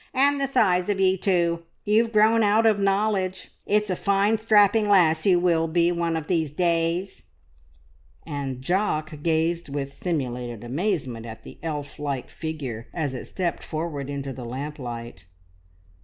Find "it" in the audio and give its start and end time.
13.13-13.25